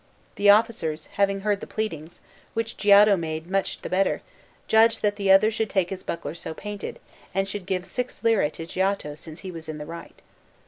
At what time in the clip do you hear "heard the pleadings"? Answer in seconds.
1.41-2.21